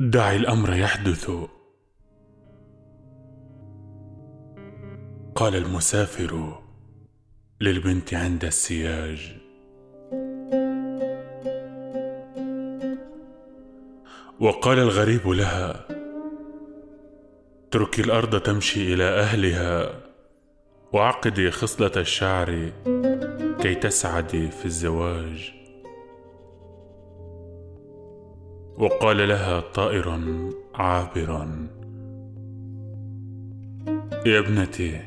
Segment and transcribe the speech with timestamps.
[0.00, 1.30] دعي الأمر يحدث.
[5.34, 6.58] قال المسافر
[7.60, 9.36] للبنت عند السياج.
[14.40, 15.86] وقال الغريب لها
[17.68, 20.00] اتركي الأرض تمشي إلى أهلها
[20.92, 22.72] وعقدي خصلة الشعر
[23.62, 25.65] كي تسعدي في الزواج.
[28.78, 30.20] وقال لها طائر
[30.74, 31.68] عابرا
[34.26, 35.00] يا ابنتي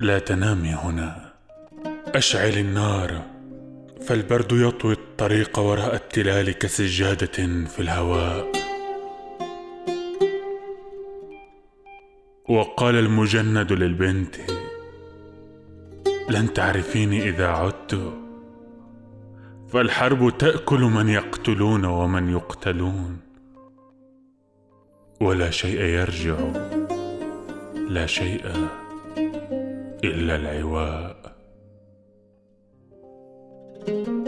[0.00, 1.32] لا تنامي هنا.
[2.06, 3.22] أشعل النار.
[4.06, 8.52] فالبرد يطوي الطريق وراء التلال كسجادة في الهواء.
[12.48, 14.36] وقال المجند للبنت
[16.30, 18.21] لن تعرفيني إذا عدت.
[19.72, 23.18] فالحرب تأكل من يقتلون ومن يقتلون.
[25.20, 26.38] ولا شيء يرجع
[27.88, 28.46] لا شيء
[30.04, 31.36] إلا العواء.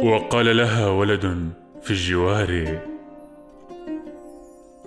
[0.03, 1.53] وقال لها ولد
[1.83, 2.81] في الجوار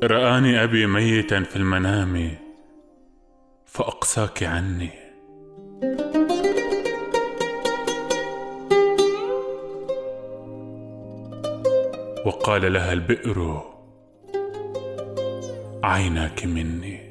[0.03, 2.37] رآني أبي ميتا في المنام
[3.65, 5.06] فاقساك عني.
[12.27, 13.61] وقال لها البئر
[15.83, 17.07] عيناك مني.